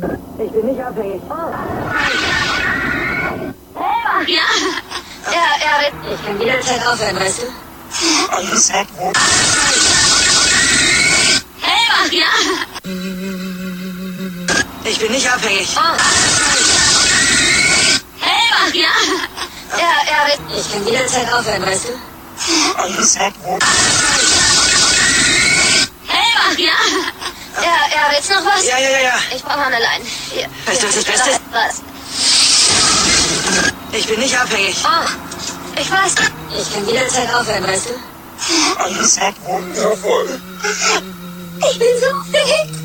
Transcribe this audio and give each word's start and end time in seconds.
Ich 0.00 0.52
bin 0.52 0.66
nicht 0.66 0.80
abhängig. 0.80 1.20
Ja. 4.26 4.42
Er, 5.26 5.50
er 5.66 5.80
wird. 5.82 5.94
Ich 6.14 6.24
kann 6.24 6.40
jederzeit 6.40 6.86
aufhören, 6.86 7.16
weißt 7.16 7.38
du? 7.42 7.46
Alles 8.36 8.70
Ruhe. 8.98 9.12
Helmach, 11.60 12.12
ja. 12.12 12.26
Ich 14.84 14.98
bin 15.00 15.12
nicht 15.12 15.32
abhängig. 15.32 15.68
Helmach, 18.20 18.74
ja. 18.74 18.88
Er, 19.72 19.96
er 20.12 20.26
wird. 20.28 20.40
Ich 20.60 20.72
kann 20.72 20.86
jederzeit 20.86 21.32
aufhören, 21.32 21.62
weißt 21.66 21.84
du? 21.88 22.80
Alles 22.80 23.18
hat 23.18 23.34
Ruhe. 23.44 23.58
Helmach, 26.06 26.58
ja. 27.62 27.68
Er, 27.68 28.06
er 28.06 28.12
will's 28.12 28.28
noch 28.28 28.44
was? 28.44 28.64
Ja, 28.64 28.78
ja, 28.78 28.90
ja, 28.90 28.98
ja. 29.00 29.14
Ich 29.34 29.42
brauche 29.42 29.60
eine 29.60 29.78
Leine. 29.78 30.04
Hier. 30.32 30.46
Weißt 30.66 30.82
du, 30.82 30.86
was 30.88 30.94
das 30.94 31.04
Beste 31.04 31.30
ist? 31.30 31.40
Was? 31.52 31.82
Ich 33.92 34.06
bin 34.06 34.20
nicht 34.20 34.38
abhängig. 34.38 34.76
Oh, 34.84 35.08
ich 35.80 35.90
weiß. 35.90 36.14
Ich 36.58 36.74
kann 36.74 36.86
jederzeit 36.86 37.34
aufhören, 37.34 37.66
weißt 37.66 37.86
du? 37.90 38.82
Alles 38.82 39.20
hat 39.20 39.34
wundervoll. 39.44 40.40
Ich 41.70 41.78
bin 41.78 41.88
so 42.00 42.18
aufgeregt. 42.18 42.77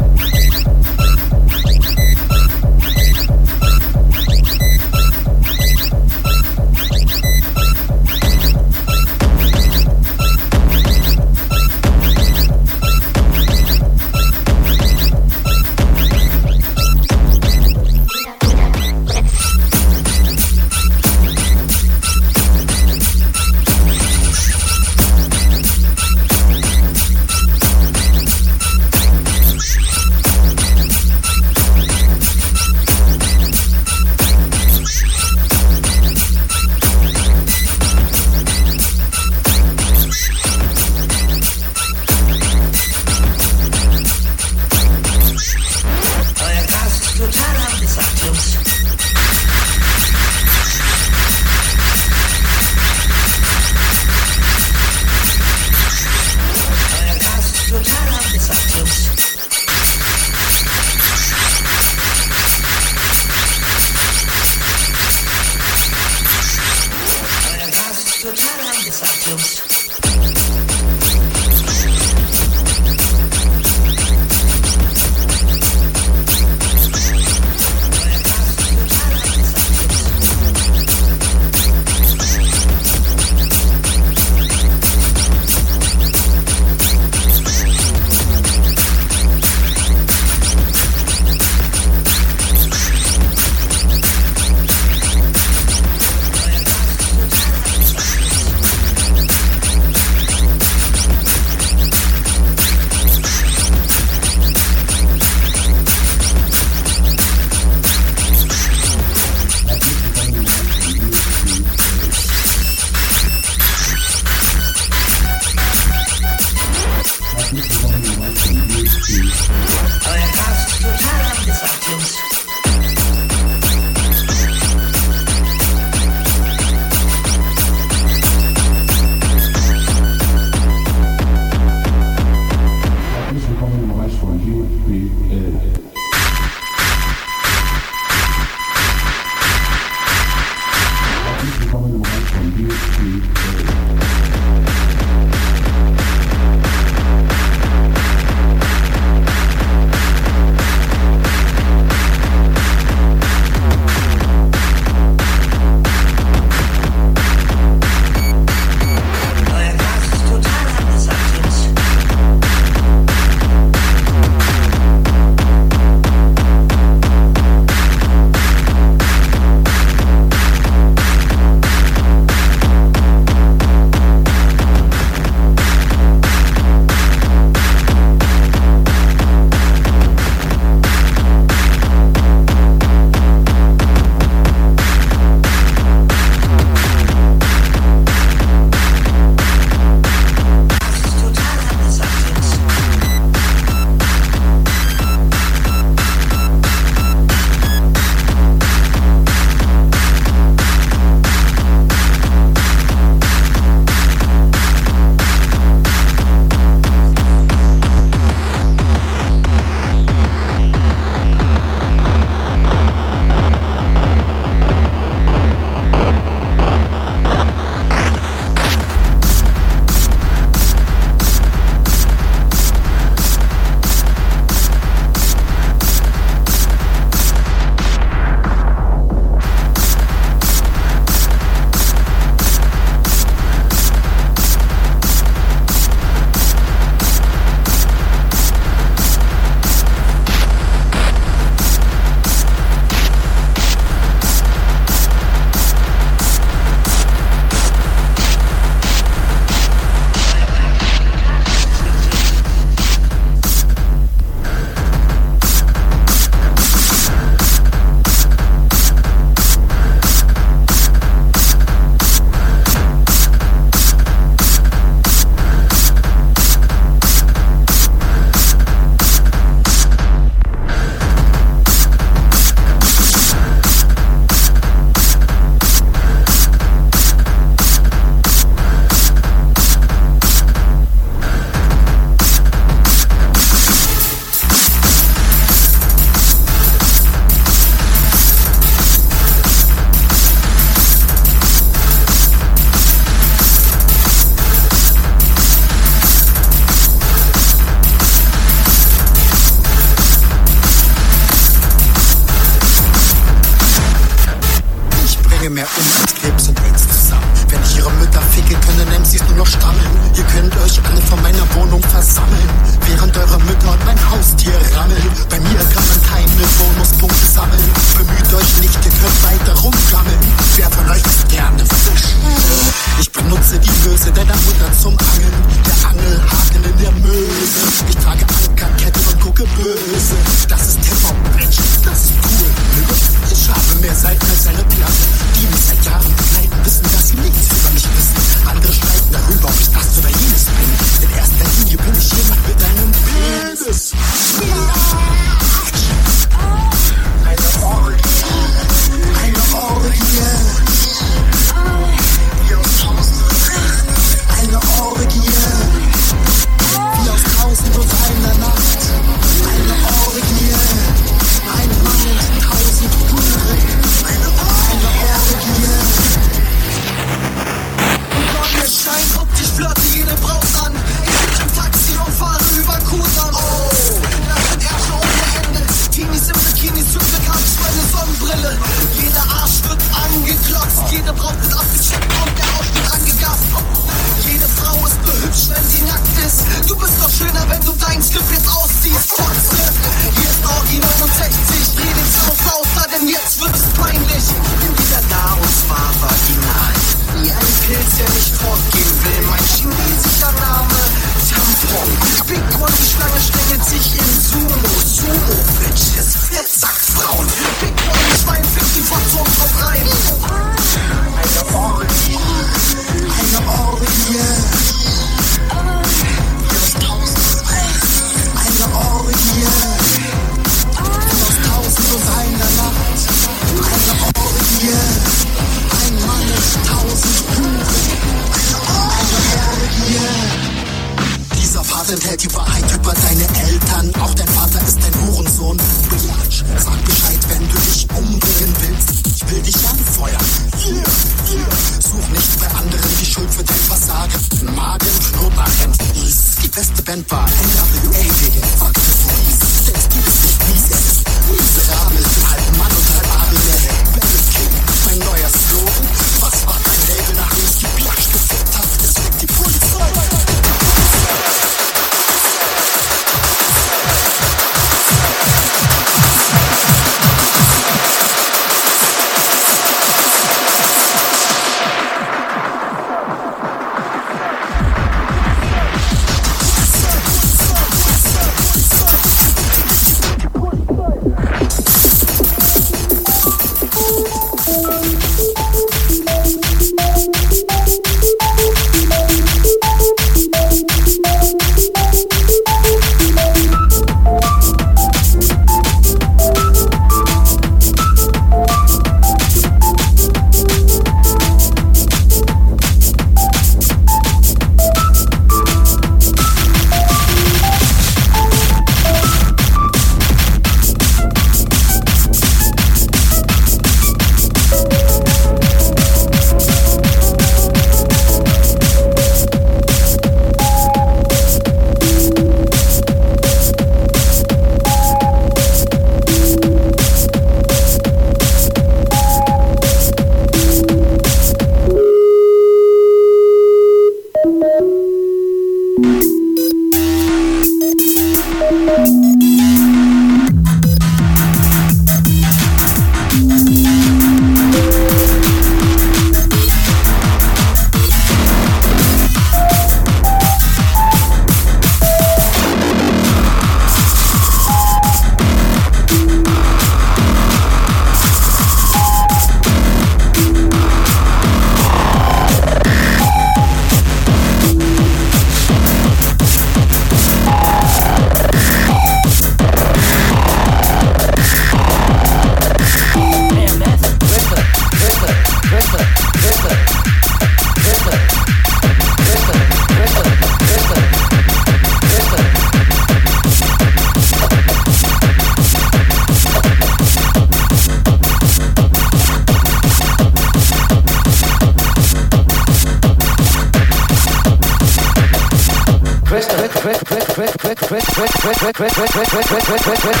Chris, 598.53 598.73
Chris, 598.73 598.91
Chris, 598.91 599.09
Chris, 599.09 599.27
Chris, 599.27 599.45
Chris, 599.45 599.63
Chris, 599.63 599.79
Chris, 599.79 600.00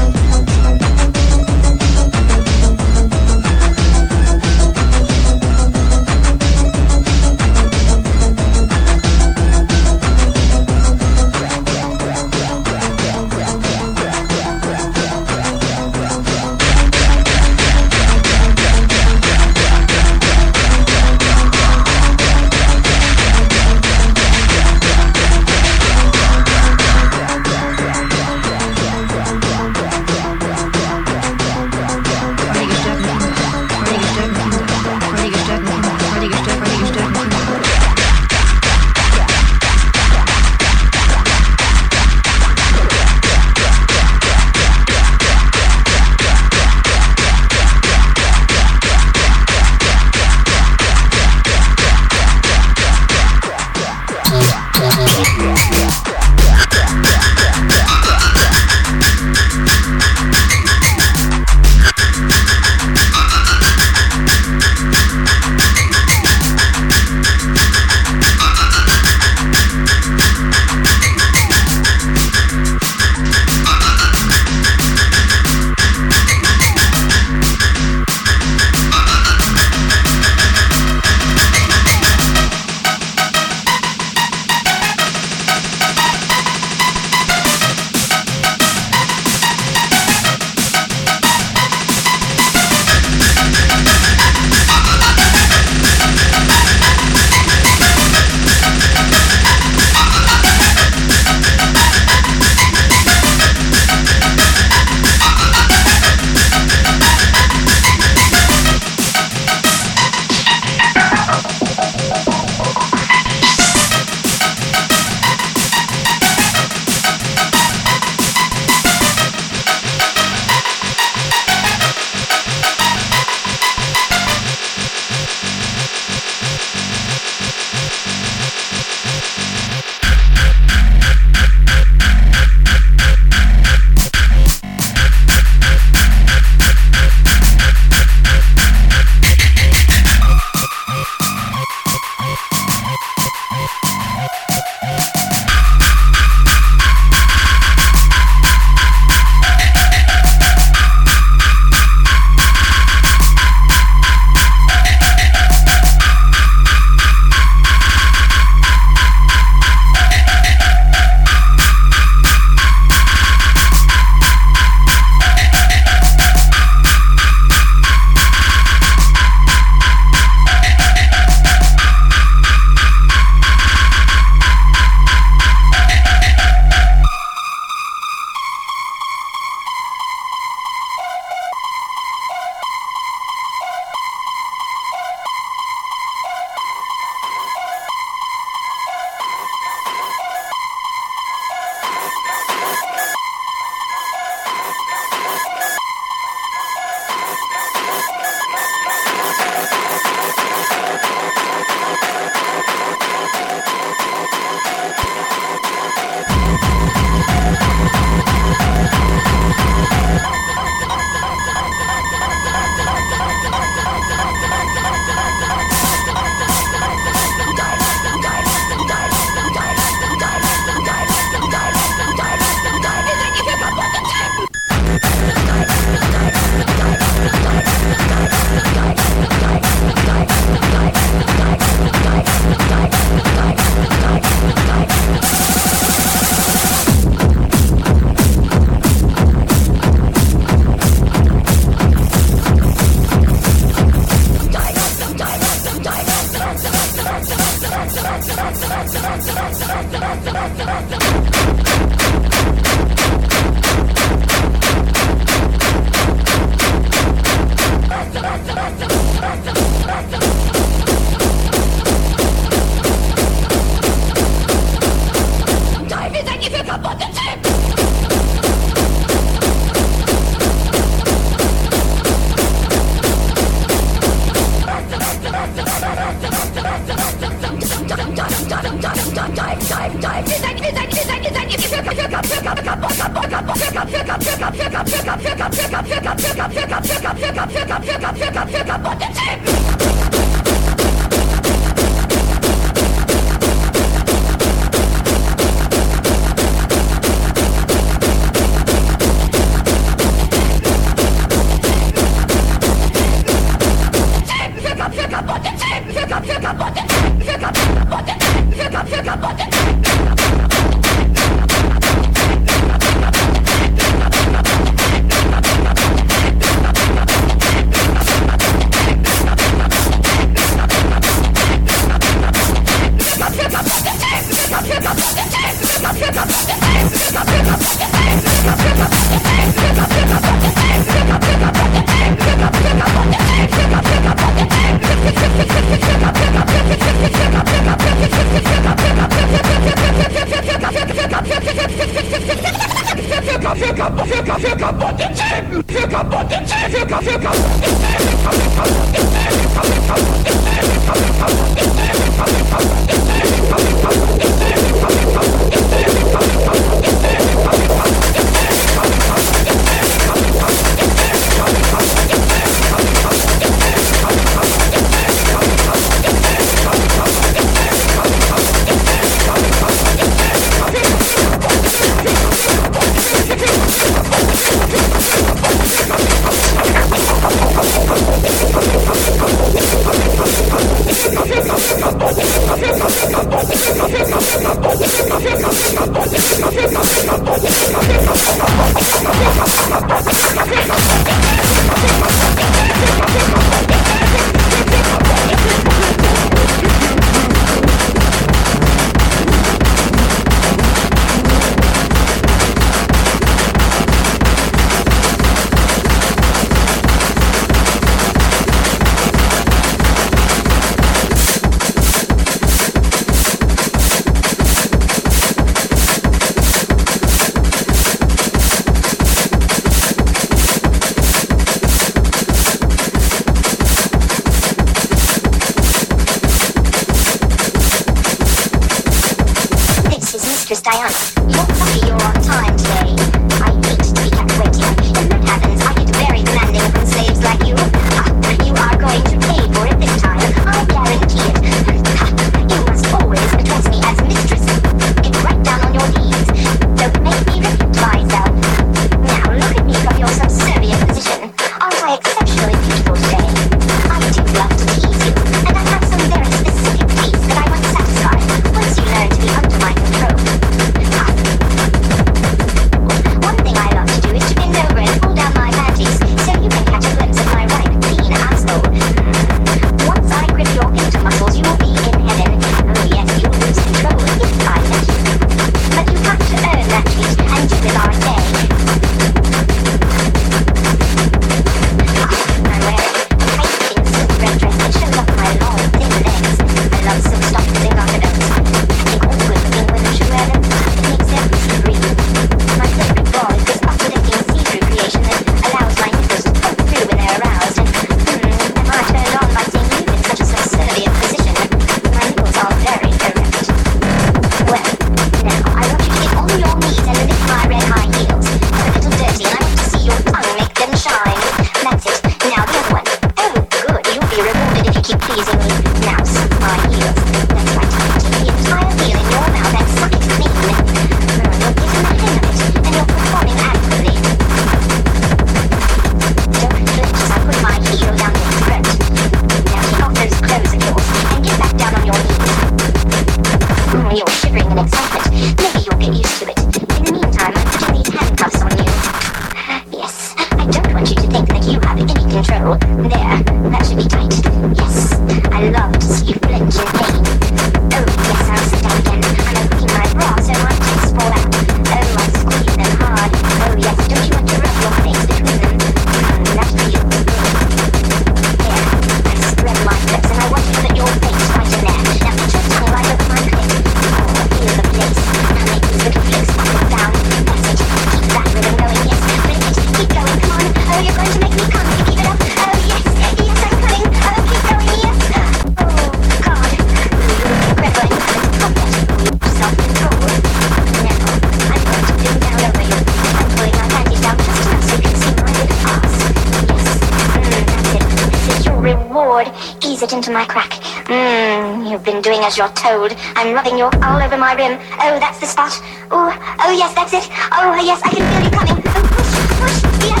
as 592.24 592.38
you're 592.38 592.48
told. 592.56 592.96
I'm 593.16 593.34
rubbing 593.34 593.58
you 593.58 593.64
all 593.82 594.00
over 594.02 594.16
my 594.16 594.32
rim. 594.32 594.58
Oh, 594.80 594.98
that's 594.98 595.20
the 595.20 595.26
spot. 595.26 595.52
Oh, 595.90 596.08
oh 596.40 596.52
yes, 596.56 596.72
that's 596.74 596.94
it. 596.94 597.06
Oh 597.30 597.54
yes, 597.60 597.82
I 597.84 597.90
can 597.90 598.00
feel 598.00 598.24
you 598.24 598.30
coming. 598.32 598.64
Oh, 598.64 598.80
push, 598.96 599.12
push, 599.36 599.60
yes. 599.84 600.00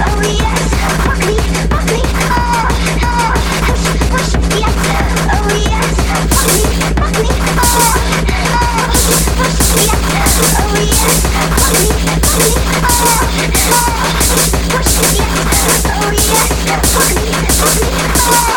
Oh 0.00 0.24
yes, 0.24 0.72
fuck 1.04 1.20
me, 1.28 1.36
fuck 1.68 1.84
me. 1.92 2.00
Oh, 2.24 2.72
oh, 3.04 3.36
push, 3.68 3.84
push, 4.08 4.32
yes. 4.56 4.72
Oh 5.28 5.44
yes, 5.60 5.92
fuck 6.32 6.48
me, 6.48 6.64
fuck 6.96 7.12
me. 7.20 7.28
Oh, 7.36 7.92
oh, 8.48 8.88
push, 8.96 9.20
push, 9.36 9.60
yes. 10.08 10.32
Oh 10.56 10.72
yes, 10.72 11.20
fuck 11.28 11.68
me, 11.76 11.92
fuck 12.16 12.40
me. 12.40 12.56
Oh, 12.80 13.28
oh, 13.68 13.92
push, 14.32 14.56
push, 14.72 14.96
yes. 15.12 15.84
Oh 15.84 16.16
yes, 16.16 16.48
fuck 16.96 17.12
me, 17.12 17.28
fuck 17.60 17.76
me. 17.76 17.92
Oh, 18.16 18.56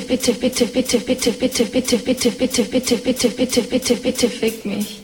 Bitte, 0.00 0.32
bitte, 0.32 0.66
bitte, 0.66 0.98
bitte, 0.98 1.30
bitte, 1.30 1.64
bitte, 1.64 1.64
bitte, 1.64 1.98
bitte, 1.98 2.30
bitte, 2.30 2.62
bitte, 2.64 2.64
bitte, 2.64 2.96
bitte, 2.96 3.28
bitte, 3.28 3.62
bitte, 3.62 3.94
bitte, 3.96 4.28
fick 4.28 4.64
mich. 4.64 5.03